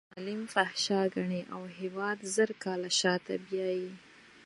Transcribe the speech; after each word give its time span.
د 0.01 0.03
نجونو 0.03 0.13
تعلیم 0.17 0.41
فحشا 0.53 1.01
ګڼي 1.15 1.41
او 1.53 1.61
هېواد 1.79 2.17
زر 2.35 2.49
کاله 2.63 2.89
شاته 2.99 3.33
بیایي. 3.47 3.91